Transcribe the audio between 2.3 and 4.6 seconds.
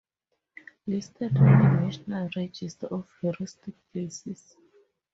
Register of Historic Places.